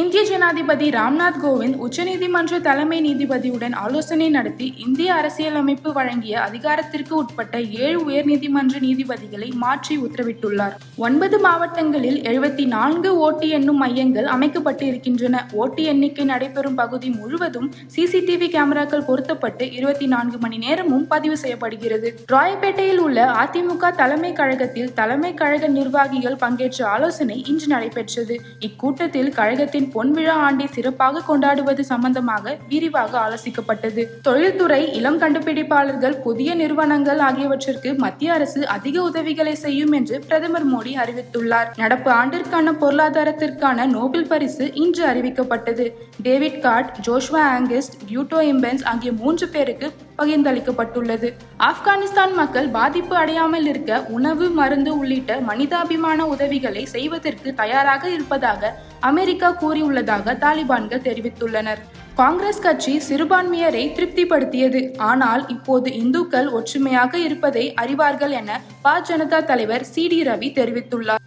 இந்திய 0.00 0.22
ஜனாதிபதி 0.22 0.90
ராம்நாத் 0.90 1.38
கோவிந்த் 1.42 1.76
உச்சநீதிமன்ற 1.84 2.60
தலைமை 2.60 2.96
நீதிபதியுடன் 3.04 3.74
ஆலோசனை 3.74 4.28
நடத்தி 4.28 4.74
இந்திய 4.76 5.14
அரசியலமைப்பு 5.14 5.92
வழங்கிய 5.92 6.40
அதிகாரத்திற்கு 6.40 7.16
உட்பட்ட 7.16 7.60
ஏழு 7.60 8.00
உயர்நீதிமன்ற 8.10 8.80
நீதிபதிகளை 8.80 9.48
மாற்றி 9.54 9.98
உத்தரவிட்டுள்ளார். 9.98 10.74
ஒன்பது 10.96 11.38
மாவட்டங்களில் 11.40 12.18
எழுபத்தி 12.22 12.66
நான்கு 12.66 13.16
ஓட்டு 13.18 13.48
எண்ணும் 13.48 13.76
மையங்கள் 13.76 14.24
அமைக்கப்பட்டு 14.24 14.86
இருக்கின்றன 14.86 15.46
ஓட்டு 15.52 15.82
எண்ணிக்கை 15.82 16.24
நடைபெறும் 16.24 16.74
பகுதி 16.74 17.10
முழுவதும் 17.10 17.70
சிசிடிவி 17.96 18.50
கேமராக்கள் 18.56 19.06
பொருத்தப்பட்டு 19.06 19.72
இருபத்தி 19.72 20.06
நான்கு 20.06 20.38
மணி 20.38 20.58
நேரமும் 20.58 21.06
பதிவு 21.06 21.36
செய்யப்படுகிறது. 21.36 22.20
ராயப்பேட்டையில் 22.32 23.02
உள்ள 23.06 23.26
அதிமுக 23.44 23.94
தலைமை 23.94 24.32
கழகத்தில் 24.32 24.92
தலைமை 24.92 25.34
கழக 25.34 25.66
நிர்வாகிகள் 25.68 26.36
பங்கேற்ற 26.36 26.86
ஆலோசனை 26.86 27.44
இன்று 27.46 27.66
நடைபெற்றது. 27.66 28.40
இக்கூட்டத்தில் 28.60 29.34
கழகத்தின் 29.40 29.84
பொன்விழா 29.94 30.36
ஆண்டை 30.46 30.66
சிறப்பாக 30.66 31.20
கொண்டாடுவது 31.20 31.84
சம்பந்தமாக 31.84 32.56
விரிவாக 32.68 33.18
ஆலோசிக்கப்பட்டது. 33.24 34.04
தொழில்துறை 34.22 34.92
இளம் 34.92 35.20
கண்டுபிடிப்பாளர்கள் 35.20 36.20
புதிய 36.22 36.54
நிறுவனங்கள் 36.54 37.18
ஆகியவற்றிற்கு 37.18 37.94
மத்திய 37.94 38.32
அரசு 38.32 38.68
அதிக 38.68 39.02
உதவிகளை 39.02 39.54
செய்யும் 39.54 39.92
என்று 39.92 40.20
பிரதமர் 40.28 40.68
மோடி 40.74 40.94
அறிவித்துள்ளார். 41.02 41.70
நடப்பு 41.76 42.10
ஆண்டிற்கான 42.10 42.72
பொருளாதாரத்திற்கான 42.80 43.86
நோபல் 43.86 44.26
பரிசு 44.26 44.74
இன்று 44.74 45.06
அறிவிக்கப்பட்டது. 45.06 45.86
David 46.22 46.60
Card 46.60 46.92
Joshua 47.06 47.42
Angrist 47.56 47.96
Guido 48.12 48.40
Imbens 48.52 48.84
ஆகிய 48.84 49.12
மூன்று 49.12 49.48
பேருக்கு 49.48 49.92
பகிர்ந்தளிக்கப்பட்டுள்ளது. 50.18 51.32
ஆப்கானிஸ்தான் 51.58 52.34
மக்கள் 52.34 52.68
பாதிப்பு 52.68 53.16
அடையாமல் 53.16 53.66
இருக்க 53.66 54.04
உணவு 54.08 54.48
மருந்து 54.48 54.98
உள்ளிட்ட 54.98 55.36
மனிதாபிமான 55.40 56.26
உதவிகளை 56.26 56.84
செய்வதற்கு 56.84 57.54
தயாராக 57.54 58.10
இருப்பதாக 58.10 58.80
அமெரிக்கா 59.00 59.50
கூறியுள்ளதாக 59.60 60.38
தாலிபான்கள் 60.38 61.06
தெரிவித்துள்ளனர். 61.08 61.78
காங்கிரஸ் 62.14 62.60
கட்சி 62.60 63.02
சிறுபான்மையரை 63.08 63.84
திருப்திப்படுத்தியது. 63.88 64.96
ஆனால் 64.96 65.48
இப்போது 65.48 65.92
இந்துக்கள் 65.92 66.48
ஒற்றுமையாக 66.48 67.18
இருப்பதை 67.18 67.74
அறிவார்கள் 67.80 68.30
என 68.30 68.60
பா. 68.82 69.00
ஜனதா 69.00 69.44
தலைவர் 69.44 69.84
சி. 69.84 70.08
டி. 70.08 70.22
ரவி 70.22 70.50
தெரிவித்துள்ளார். 70.52 71.24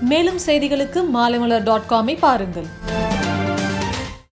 மேலும் 0.00 0.38
செய்திகளுக்கு 0.46 1.04
மாலைமலர் 1.14 1.62
டாட் 1.62 1.88
காமை 1.88 2.16
பாருங்கள். 2.20 2.68